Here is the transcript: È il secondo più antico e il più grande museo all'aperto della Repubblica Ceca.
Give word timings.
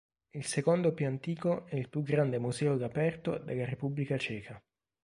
È 0.31 0.35
il 0.35 0.45
secondo 0.45 0.95
più 0.95 1.05
antico 1.05 1.67
e 1.67 1.77
il 1.77 1.87
più 1.87 2.01
grande 2.01 2.39
museo 2.39 2.71
all'aperto 2.73 3.37
della 3.37 3.65
Repubblica 3.65 4.17
Ceca. 4.17 4.59